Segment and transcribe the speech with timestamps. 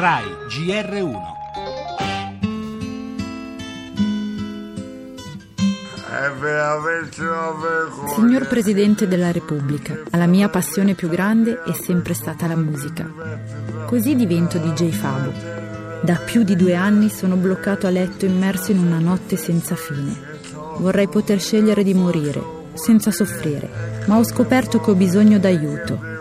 [0.00, 1.16] RAI GR1
[8.14, 13.10] Signor Presidente della Repubblica, la mia passione più grande è sempre stata la musica.
[13.86, 15.32] Così divento DJ Fabo.
[16.02, 20.16] Da più di due anni sono bloccato a letto immerso in una notte senza fine.
[20.76, 22.40] Vorrei poter scegliere di morire,
[22.74, 26.17] senza soffrire, ma ho scoperto che ho bisogno d'aiuto.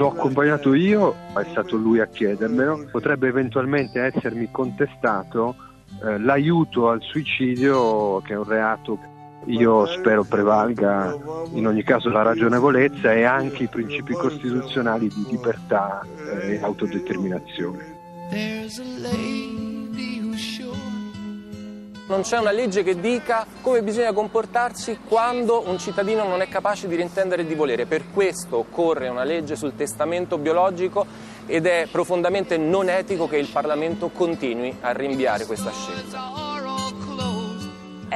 [0.00, 5.54] L'ho accompagnato io, è stato lui a chiedermelo, potrebbe eventualmente essermi contestato
[6.02, 8.98] eh, l'aiuto al suicidio, che è un reato
[9.44, 11.14] io spero prevalga
[11.52, 16.00] in ogni caso la ragionevolezza e anche i principi costituzionali di libertà
[16.44, 17.98] e autodeterminazione.
[22.10, 26.88] Non c'è una legge che dica come bisogna comportarsi quando un cittadino non è capace
[26.88, 27.86] di riintendere e di volere.
[27.86, 31.06] Per questo occorre una legge sul testamento biologico
[31.46, 36.49] ed è profondamente non etico che il Parlamento continui a rinviare questa scelta.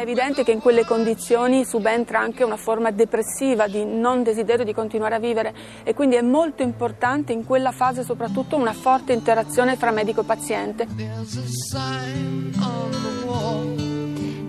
[0.04, 5.14] Evidente che in quelle condizioni subentra anche una forma depressiva di non desiderio di continuare
[5.14, 9.90] a vivere e quindi è molto importante in quella fase soprattutto una forte interazione tra
[9.92, 10.86] medico e paziente.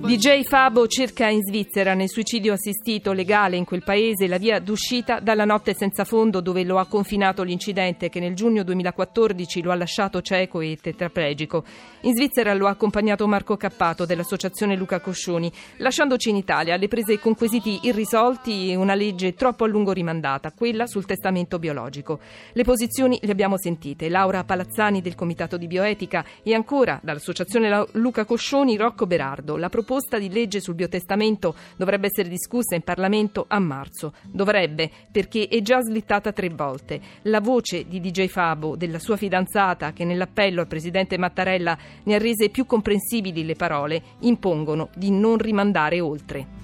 [0.05, 5.19] DJ Fabo cerca in Svizzera, nel suicidio assistito legale in quel paese, la via d'uscita
[5.19, 9.75] dalla notte senza fondo dove lo ha confinato l'incidente che nel giugno 2014 lo ha
[9.75, 11.65] lasciato cieco e tetraplegico.
[12.01, 17.17] In Svizzera lo ha accompagnato Marco Cappato dell'associazione Luca Coscioni, lasciandoci in Italia alle prese
[17.19, 22.19] con quesiti irrisolti e una legge troppo a lungo rimandata, quella sul testamento biologico.
[22.53, 28.23] Le posizioni le abbiamo sentite, Laura Palazzani del Comitato di Bioetica e ancora dall'associazione Luca
[28.23, 29.57] Coscioni Rocco Berardo.
[29.57, 34.13] La proposta proposta di legge sul biotestamento dovrebbe essere discussa in Parlamento a marzo.
[34.23, 36.99] Dovrebbe, perché è già slittata tre volte.
[37.23, 42.17] La voce di DJ Fabo, della sua fidanzata, che nell'appello al presidente Mattarella ne ha
[42.17, 46.54] rese più comprensibili le parole, impongono di non rimandare oltre.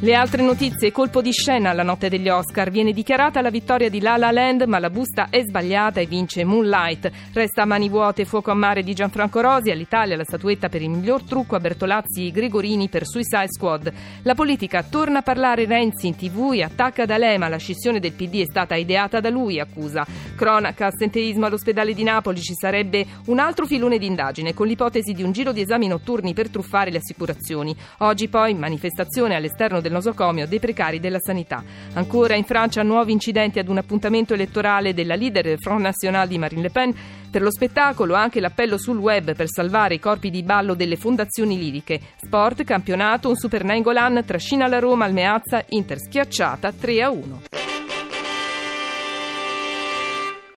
[0.00, 4.00] Le altre notizie, colpo di scena alla notte degli Oscar, viene dichiarata la vittoria di
[4.00, 7.10] La La Land ma la busta è sbagliata e vince Moonlight.
[7.32, 10.90] Resta a mani vuote Fuoco a mare di Gianfranco Rosi, all'Italia la statuetta per il
[10.90, 13.92] miglior trucco a Bertolazzi e Gregorini per Suicide Squad.
[14.22, 18.42] La politica torna a parlare Renzi in tv e attacca D'Alema, la scissione del PD
[18.42, 20.06] è stata ideata da lui, accusa.
[20.36, 25.24] Cronaca, assenteismo all'ospedale di Napoli, ci sarebbe un altro filone di indagine con l'ipotesi di
[25.24, 27.74] un giro di esami notturni per truffare le assicurazioni.
[27.98, 31.64] Oggi poi manifestazione all'esterno del del nosocomio dei precari della sanità.
[31.94, 36.38] Ancora in Francia nuovi incidenti ad un appuntamento elettorale della leader del Front National di
[36.38, 36.94] Marine Le Pen.
[37.30, 41.58] Per lo spettacolo anche l'appello sul web per salvare i corpi di ballo delle fondazioni
[41.58, 42.00] liriche.
[42.16, 47.57] Sport, campionato, un Super Nangolan trascina la Roma al Meazza, Inter schiacciata 3 a 1.